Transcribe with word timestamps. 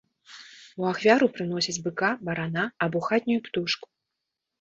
У 0.83 0.85
ахвяру 0.91 1.27
прыносяць 1.35 1.83
быка, 1.87 2.09
барана 2.29 2.63
або 2.87 2.97
хатнюю 3.09 3.37
птушку. 3.49 3.87